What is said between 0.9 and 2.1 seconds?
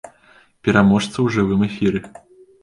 ў жывым эфіры!